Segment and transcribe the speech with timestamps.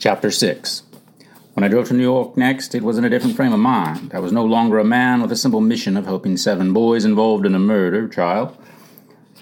[0.00, 0.84] Chapter 6
[1.54, 4.12] When I drove to New York next, it was in a different frame of mind.
[4.14, 7.44] I was no longer a man with a simple mission of helping seven boys involved
[7.44, 8.56] in a murder trial.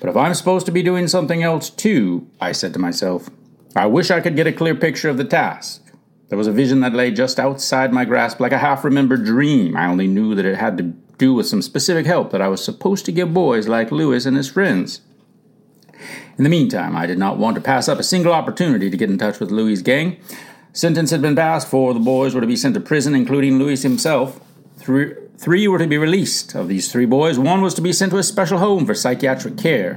[0.00, 3.28] But if I'm supposed to be doing something else too, I said to myself,
[3.74, 5.82] I wish I could get a clear picture of the task.
[6.30, 9.76] There was a vision that lay just outside my grasp like a half remembered dream.
[9.76, 10.84] I only knew that it had to
[11.18, 14.38] do with some specific help that I was supposed to give boys like Louis and
[14.38, 15.02] his friends.
[16.38, 19.08] In the meantime, I did not want to pass up a single opportunity to get
[19.08, 20.18] in touch with Louis' gang.
[20.72, 23.58] Sentence had been passed, four of the boys were to be sent to prison, including
[23.58, 24.38] Louis himself.
[24.76, 26.54] Three, three were to be released.
[26.54, 29.56] Of these three boys, one was to be sent to a special home for psychiatric
[29.56, 29.94] care.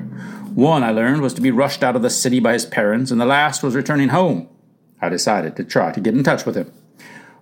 [0.56, 3.20] One, I learned, was to be rushed out of the city by his parents, and
[3.20, 4.48] the last was returning home.
[5.02, 6.72] I decided to try to get in touch with him.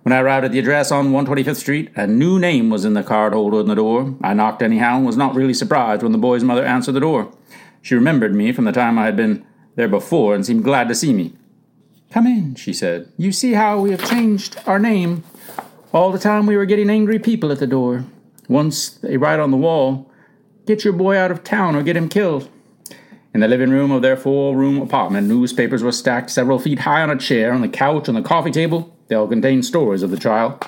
[0.02, 3.04] When I arrived at the address on 125th Street, a new name was in the
[3.04, 4.16] card holder in the door.
[4.22, 7.32] I knocked anyhow and was not really surprised when the boy's mother answered the door.
[7.88, 10.94] She remembered me from the time I had been there before and seemed glad to
[10.94, 11.32] see me.
[12.10, 13.10] Come in, she said.
[13.16, 15.24] You see how we have changed our name.
[15.94, 18.04] All the time we were getting angry people at the door.
[18.46, 20.12] Once they write on the wall,
[20.66, 22.50] Get your boy out of town or get him killed.
[23.32, 27.00] In the living room of their four room apartment, newspapers were stacked several feet high
[27.00, 28.94] on a chair, on the couch, on the coffee table.
[29.06, 30.60] They all contained stories of the trial.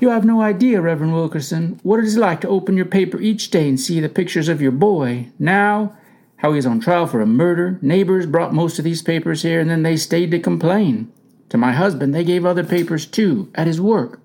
[0.00, 3.52] You have no idea, Reverend Wilkerson, what it is like to open your paper each
[3.52, 5.28] day and see the pictures of your boy.
[5.38, 5.96] Now,
[6.38, 7.78] how he is on trial for a murder.
[7.82, 11.12] Neighbors brought most of these papers here, and then they stayed to complain.
[11.50, 14.20] To my husband, they gave other papers too, at his work.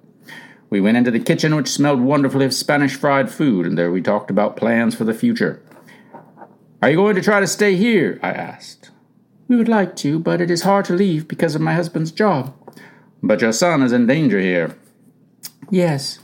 [0.69, 4.01] We went into the kitchen, which smelled wonderfully of Spanish fried food, and there we
[4.01, 5.61] talked about plans for the future.
[6.81, 8.19] Are you going to try to stay here?
[8.23, 8.89] I asked.
[9.47, 12.55] We would like to, but it is hard to leave because of my husband's job.
[13.21, 14.75] But your son is in danger here.
[15.69, 16.19] Yes.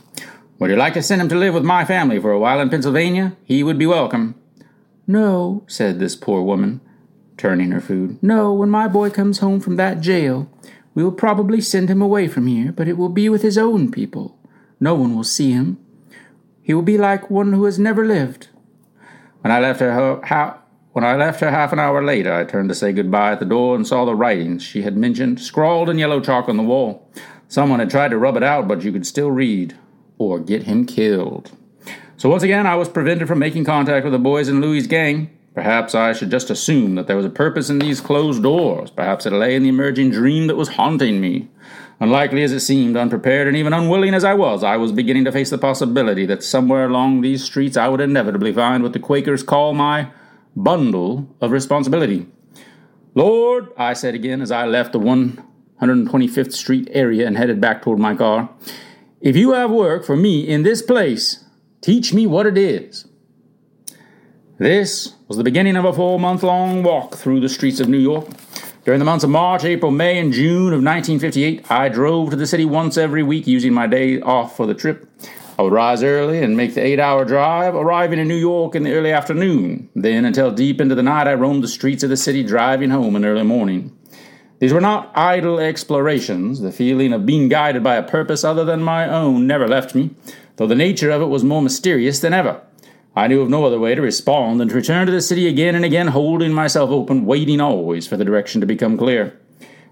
[0.58, 2.70] Would you like to send him to live with my family for a while in
[2.70, 3.36] Pennsylvania?
[3.44, 4.34] He would be welcome.
[5.08, 6.82] No, said this poor woman,
[7.38, 8.22] turning her food.
[8.22, 10.50] No, when my boy comes home from that jail,
[10.94, 13.90] we will probably send him away from here, but it will be with his own
[13.90, 14.38] people.
[14.78, 15.78] No one will see him.
[16.60, 18.48] He will be like one who has never lived.
[19.40, 20.58] When I left her, ha-
[20.92, 23.46] when I left her half an hour later, I turned to say goodbye at the
[23.46, 27.10] door and saw the writings she had mentioned scrawled in yellow chalk on the wall.
[27.48, 29.74] Someone had tried to rub it out, but you could still read,
[30.18, 31.52] or get him killed.
[32.18, 35.30] So once again, I was prevented from making contact with the boys in Louis' gang.
[35.54, 38.90] Perhaps I should just assume that there was a purpose in these closed doors.
[38.90, 41.48] Perhaps it lay in the emerging dream that was haunting me.
[42.00, 45.32] Unlikely as it seemed, unprepared and even unwilling as I was, I was beginning to
[45.32, 49.44] face the possibility that somewhere along these streets I would inevitably find what the Quakers
[49.44, 50.10] call my
[50.56, 52.26] bundle of responsibility.
[53.14, 58.00] Lord, I said again as I left the 125th Street area and headed back toward
[58.00, 58.50] my car,
[59.20, 61.44] if you have work for me in this place,
[61.80, 63.06] Teach me what it is.
[64.58, 67.98] This was the beginning of a four month long walk through the streets of New
[67.98, 68.26] York.
[68.84, 72.46] During the months of March, April, May, and June of 1958, I drove to the
[72.46, 75.08] city once every week using my day off for the trip.
[75.56, 78.82] I would rise early and make the eight hour drive, arriving in New York in
[78.82, 79.88] the early afternoon.
[79.94, 83.14] Then, until deep into the night, I roamed the streets of the city, driving home
[83.14, 83.96] in early morning.
[84.58, 86.60] These were not idle explorations.
[86.60, 90.10] The feeling of being guided by a purpose other than my own never left me
[90.58, 92.60] though the nature of it was more mysterious than ever.
[93.16, 95.74] I knew of no other way to respond than to return to the city again
[95.74, 99.40] and again, holding myself open, waiting always for the direction to become clear.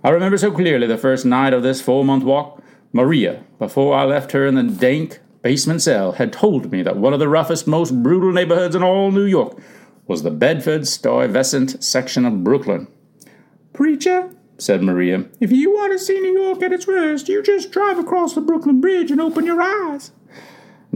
[0.05, 2.63] I remember so clearly the first night of this four month walk.
[2.93, 7.13] Maria, before I left her in the dank basement cell, had told me that one
[7.13, 9.59] of the roughest, most brutal neighborhoods in all New York
[10.07, 12.89] was the Bedford Stuyvesant section of Brooklyn.
[13.73, 17.71] Preacher, said Maria, if you want to see New York at its worst, you just
[17.71, 20.13] drive across the Brooklyn Bridge and open your eyes.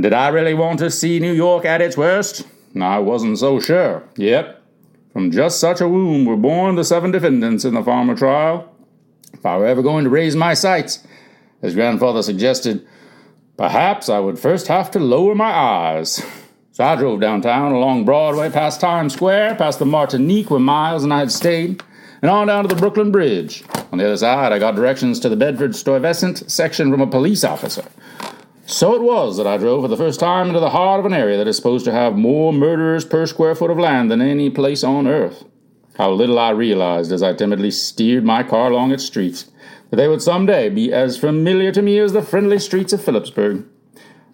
[0.00, 2.46] Did I really want to see New York at its worst?
[2.80, 4.02] I wasn't so sure.
[4.16, 4.62] Yet,
[5.12, 8.72] from just such a womb were born the seven defendants in the Farmer trial.
[9.32, 11.06] If I were ever going to raise my sights,
[11.62, 12.86] as grandfather suggested,
[13.56, 16.24] perhaps I would first have to lower my eyes.
[16.72, 21.12] So I drove downtown along Broadway, past Times Square, past the Martinique where Miles and
[21.12, 21.82] I had stayed,
[22.22, 23.64] and on down to the Brooklyn Bridge.
[23.92, 27.44] On the other side, I got directions to the Bedford Stuyvesant section from a police
[27.44, 27.84] officer.
[28.70, 31.12] So it was that I drove for the first time into the heart of an
[31.12, 34.48] area that is supposed to have more murderers per square foot of land than any
[34.48, 35.44] place on earth.
[35.96, 39.50] How little I realized as I timidly steered my car along its streets
[39.90, 43.02] that they would some day be as familiar to me as the friendly streets of
[43.02, 43.66] Philipsburg.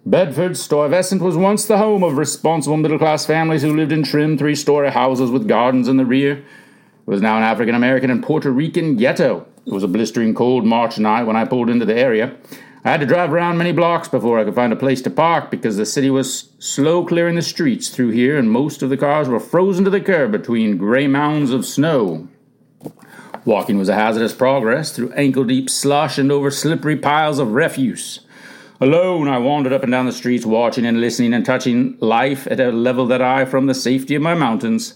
[0.04, 4.36] Bedford Stuyvesant was once the home of responsible middle class families who lived in trim
[4.36, 6.34] three story houses with gardens in the rear.
[6.34, 6.44] It
[7.06, 9.46] was now an African American and Puerto Rican ghetto.
[9.64, 12.36] It was a blistering cold March night when I pulled into the area.
[12.86, 15.50] I had to drive around many blocks before I could find a place to park
[15.50, 19.28] because the city was slow clearing the streets through here and most of the cars
[19.28, 22.28] were frozen to the curb between gray mounds of snow.
[23.44, 28.20] Walking was a hazardous progress through ankle deep slush and over slippery piles of refuse.
[28.80, 32.60] Alone, I wandered up and down the streets, watching and listening and touching life at
[32.60, 34.94] a level that I, from the safety of my mountains,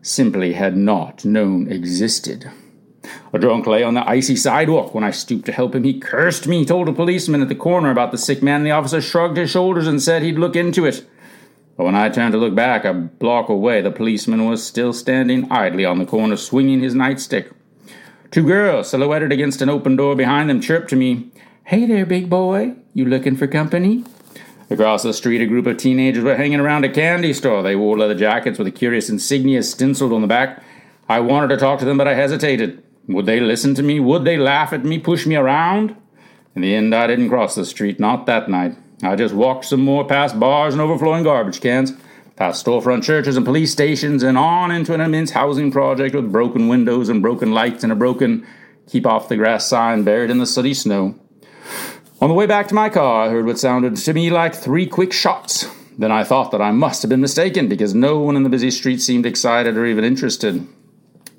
[0.00, 2.52] simply had not known existed.
[3.32, 4.94] A drunk lay on the icy sidewalk.
[4.94, 7.90] When I stooped to help him, he cursed me, told a policeman at the corner
[7.90, 11.04] about the sick man, the officer shrugged his shoulders and said he'd look into it.
[11.76, 15.50] But when I turned to look back a block away, the policeman was still standing
[15.50, 17.52] idly on the corner, swinging his nightstick.
[18.30, 21.30] Two girls, silhouetted against an open door behind them, chirped to me,
[21.64, 22.74] Hey there, big boy.
[22.92, 24.04] You looking for company?
[24.68, 27.62] Across the street, a group of teenagers were hanging around a candy store.
[27.62, 30.62] They wore leather jackets with a curious insignia stenciled on the back.
[31.08, 32.82] I wanted to talk to them, but I hesitated.
[33.08, 34.00] Would they listen to me?
[34.00, 35.96] Would they laugh at me, push me around?
[36.54, 38.76] In the end, I didn't cross the street, not that night.
[39.02, 41.92] I just walked some more past bars and overflowing garbage cans
[42.36, 46.68] past storefront churches and police stations, and on into an immense housing project with broken
[46.68, 48.46] windows and broken lights and a broken
[48.88, 51.14] keep off the grass sign buried in the sooty snow.
[52.20, 54.86] On the way back to my car, I heard what sounded to me like three
[54.86, 55.66] quick shots.
[55.98, 58.70] Then I thought that I must have been mistaken because no one in the busy
[58.70, 60.66] street seemed excited or even interested.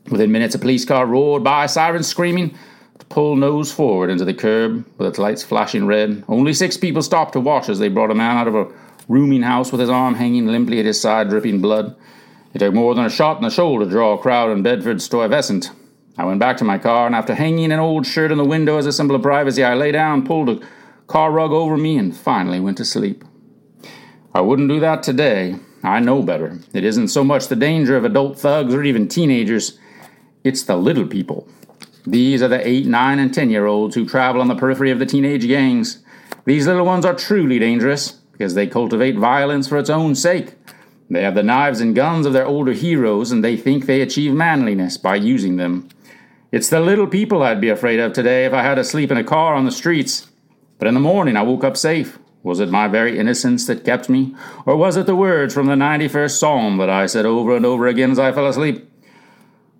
[0.09, 2.57] Within minutes, a police car roared by, sirens screaming,
[2.99, 6.23] to pull nose forward into the curb with its lights flashing red.
[6.27, 8.67] Only six people stopped to watch as they brought a man out of a
[9.07, 11.95] rooming house with his arm hanging limply at his side, dripping blood.
[12.53, 15.01] It took more than a shot in the shoulder to draw a crowd in Bedford
[15.01, 15.71] Stuyvesant.
[16.17, 18.77] I went back to my car, and after hanging an old shirt in the window
[18.77, 20.59] as a symbol of privacy, I lay down, pulled a
[21.07, 23.23] car rug over me, and finally went to sleep.
[24.35, 25.55] I wouldn't do that today.
[25.83, 26.59] I know better.
[26.73, 29.79] It isn't so much the danger of adult thugs or even teenagers,
[30.43, 31.47] it's the little people.
[32.05, 34.99] These are the 8, 9, and 10 year olds who travel on the periphery of
[34.99, 36.03] the teenage gangs.
[36.45, 40.55] These little ones are truly dangerous because they cultivate violence for its own sake.
[41.09, 44.33] They have the knives and guns of their older heroes, and they think they achieve
[44.33, 45.87] manliness by using them.
[46.51, 49.17] It's the little people I'd be afraid of today if I had to sleep in
[49.17, 50.27] a car on the streets.
[50.79, 52.19] But in the morning I woke up safe.
[52.41, 54.35] Was it my very innocence that kept me?
[54.65, 57.87] Or was it the words from the 91st Psalm that I said over and over
[57.87, 58.89] again as I fell asleep?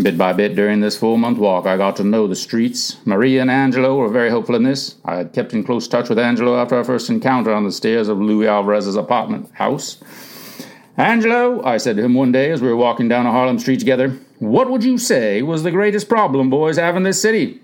[0.00, 2.98] Bit by bit during this four month walk, I got to know the streets.
[3.06, 4.96] Maria and Angelo were very hopeful in this.
[5.06, 8.08] I had kept in close touch with Angelo after our first encounter on the stairs
[8.08, 9.96] of Louis Alvarez's apartment house.
[10.98, 13.80] Angelo, I said to him one day as we were walking down a Harlem street
[13.80, 17.62] together, what would you say was the greatest problem boys have in this city?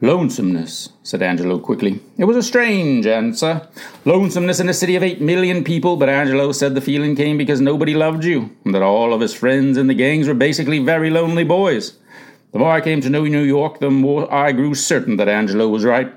[0.00, 2.00] Lonesomeness, said Angelo quickly.
[2.16, 3.66] It was a strange answer.
[4.04, 7.60] Lonesomeness in a city of eight million people, but Angelo said the feeling came because
[7.60, 11.10] nobody loved you, and that all of his friends in the gangs were basically very
[11.10, 11.98] lonely boys.
[12.52, 15.66] The more I came to know New York, the more I grew certain that Angelo
[15.66, 16.12] was right.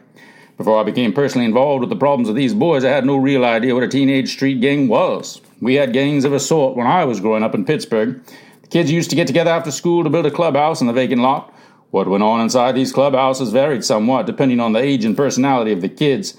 [0.58, 3.44] Before I became personally involved with the problems of these boys, I had no real
[3.44, 5.42] idea what a teenage street gang was.
[5.60, 8.22] We had gangs of a sort when I was growing up in Pittsburgh.
[8.62, 11.24] The kids used to get together after school to build a clubhouse in the vacant
[11.24, 11.52] lot.
[11.92, 15.82] What went on inside these clubhouses varied somewhat depending on the age and personality of
[15.82, 16.38] the kids,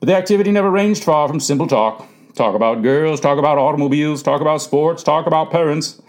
[0.00, 2.08] but the activity never ranged far from simple talk.
[2.34, 6.02] Talk about girls, talk about automobiles, talk about sports, talk about parents.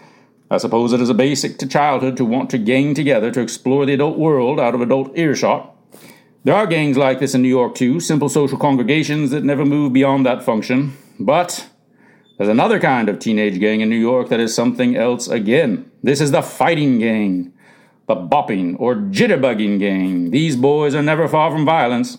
[0.50, 3.84] I suppose it is a basic to childhood to want to gang together to explore
[3.84, 5.74] the adult world out of adult earshot.
[6.44, 9.92] There are gangs like this in New York too, simple social congregations that never move
[9.92, 10.96] beyond that function.
[11.18, 11.68] But
[12.38, 15.90] there's another kind of teenage gang in New York that is something else again.
[16.02, 17.52] This is the fighting gang,
[18.06, 20.30] the bopping or jitterbugging gang.
[20.30, 22.18] These boys are never far from violence.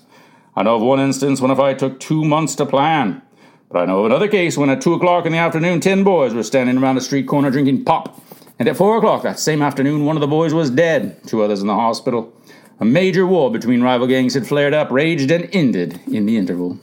[0.55, 3.21] I know of one instance when a fight took two months to plan.
[3.69, 6.33] But I know of another case when at 2 o'clock in the afternoon, 10 boys
[6.33, 8.21] were standing around a street corner drinking pop.
[8.59, 11.61] And at 4 o'clock that same afternoon, one of the boys was dead, two others
[11.61, 12.33] in the hospital.
[12.79, 16.79] A major war between rival gangs had flared up, raged, and ended in the interval.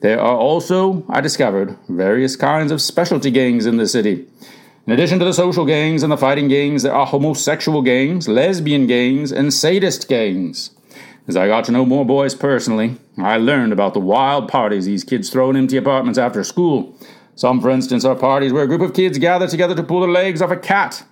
[0.00, 4.26] There are also, I discovered, various kinds of specialty gangs in the city.
[4.86, 8.86] In addition to the social gangs and the fighting gangs, there are homosexual gangs, lesbian
[8.86, 10.70] gangs, and sadist gangs.
[11.26, 15.02] As I got to know more boys personally, I learned about the wild parties these
[15.02, 16.96] kids throw in empty apartments after school.
[17.34, 20.06] Some, for instance, are parties where a group of kids gather together to pull the
[20.06, 21.02] legs off a cat.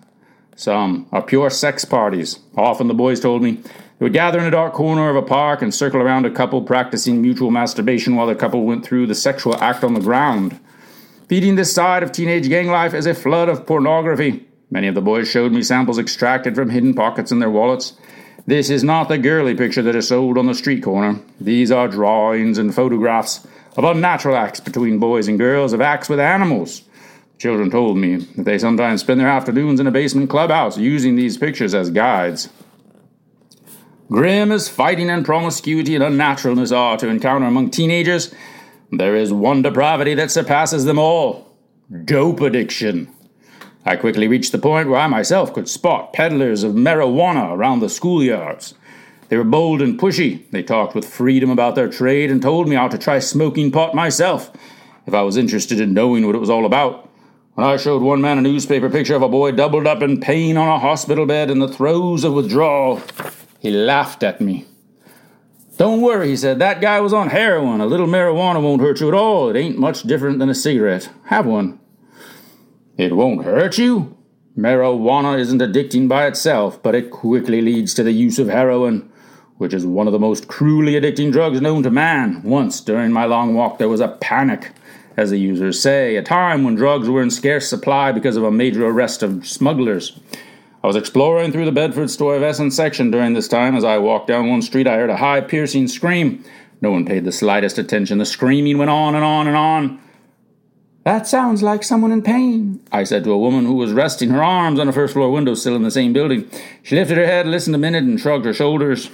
[0.54, 2.38] Some are pure sex parties.
[2.57, 5.62] Often, the boys told me, they would gather in a dark corner of a park
[5.62, 9.57] and circle around a couple practicing mutual masturbation while the couple went through the sexual
[9.57, 10.61] act on the ground.
[11.28, 14.47] Feeding this side of teenage gang life is a flood of pornography.
[14.71, 17.95] Many of the boys showed me samples extracted from hidden pockets in their wallets.
[18.47, 21.19] This is not the girly picture that is sold on the street corner.
[21.40, 26.21] These are drawings and photographs of unnatural acts between boys and girls, of acts with
[26.21, 26.83] animals.
[27.38, 31.38] Children told me that they sometimes spend their afternoons in a basement clubhouse using these
[31.38, 32.50] pictures as guides.
[34.11, 38.35] Grim as fighting and promiscuity and unnaturalness are to encounter among teenagers,
[38.91, 41.57] there is one depravity that surpasses them all
[42.05, 43.12] dope addiction.
[43.85, 47.87] I quickly reached the point where I myself could spot peddlers of marijuana around the
[47.87, 48.75] schoolyards.
[49.29, 50.49] They were bold and pushy.
[50.50, 53.95] They talked with freedom about their trade and told me how to try smoking pot
[53.95, 54.50] myself
[55.07, 57.11] if I was interested in knowing what it was all about.
[57.55, 60.57] When I showed one man a newspaper picture of a boy doubled up in pain
[60.57, 63.03] on a hospital bed in the throes of withdrawal,
[63.61, 64.67] he laughed at me.
[65.76, 66.59] Don't worry, he said.
[66.59, 67.81] That guy was on heroin.
[67.81, 69.50] A little marijuana won't hurt you at all.
[69.50, 71.11] It ain't much different than a cigarette.
[71.26, 71.81] Have one.
[72.97, 74.16] It won't hurt you?
[74.57, 79.11] Marijuana isn't addicting by itself, but it quickly leads to the use of heroin
[79.57, 82.43] which is one of the most cruelly addicting drugs known to man.
[82.43, 84.73] Once, during my long walk, there was a panic,
[85.16, 88.50] as the users say, a time when drugs were in scarce supply because of a
[88.50, 90.19] major arrest of smugglers.
[90.85, 93.75] I was exploring through the Bedford Stuyvesant section during this time.
[93.75, 96.45] As I walked down one street, I heard a high, piercing scream.
[96.83, 98.19] No one paid the slightest attention.
[98.19, 99.99] The screaming went on and on and on.
[101.05, 104.45] That sounds like someone in pain, I said to a woman who was resting her
[104.45, 106.50] arms on a first floor windowsill in the same building.
[106.83, 109.11] She lifted her head, listened a minute, and shrugged her shoulders.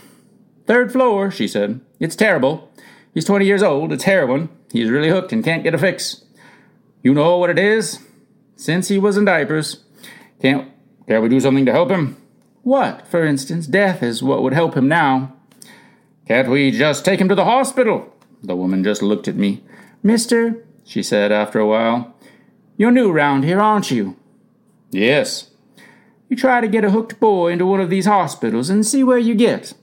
[0.67, 1.81] Third floor, she said.
[2.01, 2.69] It's terrible.
[3.15, 3.93] He's 20 years old.
[3.93, 4.49] It's heroin.
[4.73, 6.25] He's really hooked and can't get a fix.
[7.05, 8.01] You know what it is?
[8.57, 9.85] Since he was in diapers.
[10.43, 10.69] Can't,
[11.11, 12.17] can't we do something to help him?
[12.63, 13.67] What, for instance?
[13.67, 15.35] Death is what would help him now.
[16.29, 18.15] Can't we just take him to the hospital?
[18.45, 19.65] The woman just looked at me.
[20.05, 22.15] Mister, she said after a while,
[22.77, 24.15] you're new round here, aren't you?
[24.93, 25.51] Yes.
[26.29, 29.19] You try to get a hooked boy into one of these hospitals and see where
[29.19, 29.75] you get.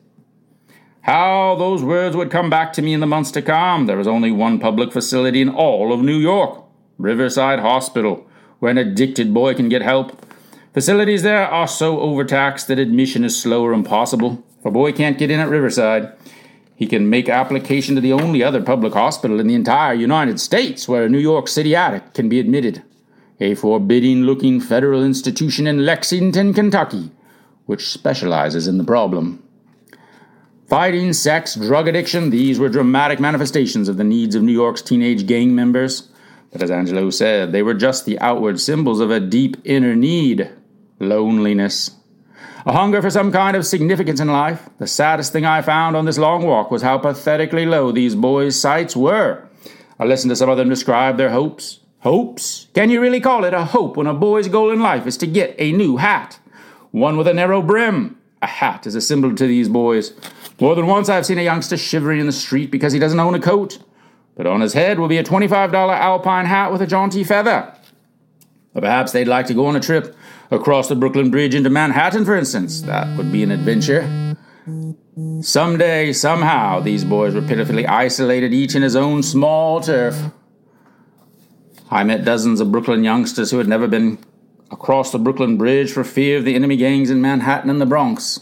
[1.02, 3.86] How those words would come back to me in the months to come.
[3.86, 6.64] There was only one public facility in all of New York
[6.98, 8.26] Riverside Hospital,
[8.60, 10.24] where an addicted boy can get help.
[10.78, 14.46] Facilities there are so overtaxed that admission is slow or impossible.
[14.60, 16.16] If a boy can't get in at Riverside,
[16.76, 20.88] he can make application to the only other public hospital in the entire United States
[20.88, 22.84] where a New York City addict can be admitted.
[23.40, 27.10] A forbidding looking federal institution in Lexington, Kentucky,
[27.66, 29.42] which specializes in the problem.
[30.68, 35.26] Fighting, sex, drug addiction, these were dramatic manifestations of the needs of New York's teenage
[35.26, 36.12] gang members.
[36.52, 40.52] But as Angelo said, they were just the outward symbols of a deep inner need
[41.00, 41.92] loneliness.
[42.66, 44.70] A hunger for some kind of significance in life.
[44.78, 48.60] The saddest thing I found on this long walk was how pathetically low these boys'
[48.60, 49.48] sights were.
[50.00, 51.80] I listened to some of them describe their hopes.
[52.00, 52.68] Hopes?
[52.74, 55.28] Can you really call it a hope when a boy's goal in life is to
[55.28, 56.40] get a new hat?
[56.92, 58.18] One with a narrow brim.
[58.42, 60.14] A hat is a symbol to these boys.
[60.60, 63.34] More than once I've seen a youngster shivering in the street because he doesn't own
[63.34, 63.80] a coat,
[64.36, 67.74] but on his head will be a $25 alpine hat with a jaunty feather.
[68.78, 70.16] Or perhaps they'd like to go on a trip
[70.52, 72.82] across the Brooklyn Bridge into Manhattan, for instance.
[72.82, 74.36] That would be an adventure.
[75.42, 80.16] Someday, somehow, these boys were pitifully isolated, each in his own small turf.
[81.90, 84.20] I met dozens of Brooklyn youngsters who had never been
[84.70, 88.42] across the Brooklyn Bridge for fear of the enemy gangs in Manhattan and the Bronx.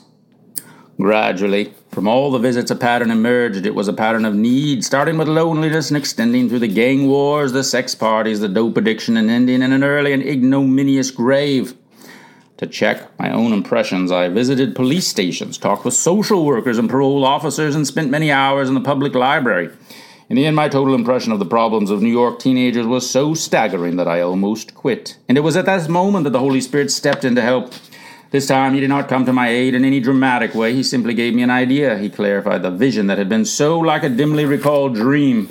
[1.00, 3.66] Gradually, from all the visits a pattern emerged.
[3.66, 7.52] It was a pattern of need, starting with loneliness and extending through the gang wars,
[7.52, 11.74] the sex parties, the dope addiction, and ending in an early and ignominious grave.
[12.58, 17.25] To check my own impressions, I visited police stations, talked with social workers and parole
[17.25, 19.72] officers, and spent many hours in the public library.
[20.30, 23.34] In the end, my total impression of the problems of New York teenagers was so
[23.34, 25.18] staggering that I almost quit.
[25.28, 27.74] And it was at that moment that the Holy Spirit stepped in to help.
[28.32, 30.74] This time he did not come to my aid in any dramatic way.
[30.74, 31.98] He simply gave me an idea.
[31.98, 35.50] He clarified the vision that had been so like a dimly recalled dream.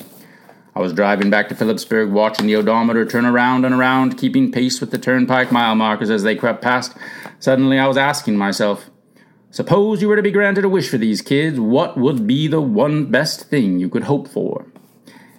[0.77, 4.81] I was driving back to Philipsburg, watching the odometer turn around and around, keeping pace
[4.81, 6.97] with the turnpike mile markers as they crept past.
[7.39, 8.91] Suddenly I was asking myself,
[9.53, 12.61] Suppose you were to be granted a wish for these kids, what would be the
[12.61, 14.67] one best thing you could hope for?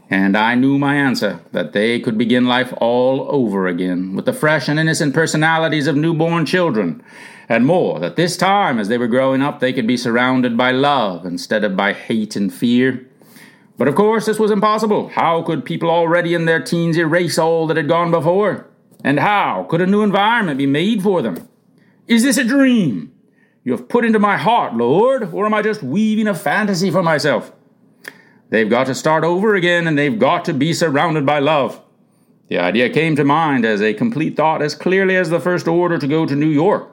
[0.10, 4.34] And I knew my answer that they could begin life all over again, with the
[4.34, 7.04] fresh and innocent personalities of newborn children,
[7.50, 10.72] and more, that this time, as they were growing up, they could be surrounded by
[10.72, 13.08] love instead of by hate and fear.
[13.78, 15.10] But of course, this was impossible.
[15.10, 18.68] How could people already in their teens erase all that had gone before?
[19.04, 21.48] And how could a new environment be made for them?
[22.08, 23.12] Is this a dream
[23.64, 27.04] you have put into my heart, Lord, or am I just weaving a fantasy for
[27.04, 27.52] myself?
[28.50, 31.82] They've got to start over again and they've got to be surrounded by love.
[32.48, 35.98] The idea came to mind as a complete thought as clearly as the first order
[35.98, 36.92] to go to New York.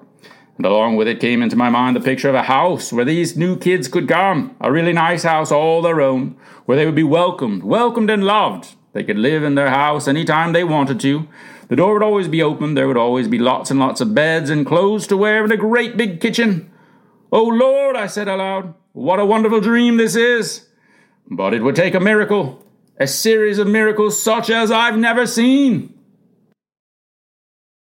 [0.56, 3.37] And along with it came into my mind the picture of a house where these
[3.37, 7.02] new kids could come, a really nice house all their own, where they would be
[7.02, 8.75] welcomed, welcomed and loved.
[8.92, 11.26] They could live in their house any time they wanted to.
[11.68, 14.50] The door would always be open, there would always be lots and lots of beds
[14.50, 16.71] and clothes to wear, and a great big kitchen.
[17.30, 20.68] Oh Lord, I said aloud, what a wonderful dream this is!
[21.31, 22.64] But it would take a miracle,
[22.99, 25.95] a series of miracles such as I've never seen.